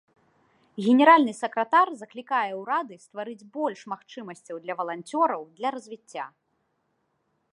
Генеральны 0.85 1.33
сакратар 1.41 1.87
заклікае 2.01 2.47
ўрады 2.61 2.95
стварыць 3.05 3.47
больш 3.59 3.79
магчымасцяў 3.93 4.55
для 4.65 4.73
валанцёраў 4.79 5.41
для 5.59 5.69
развіцця. 5.79 6.25